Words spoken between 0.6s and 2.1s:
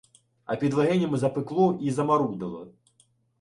легенями запекло і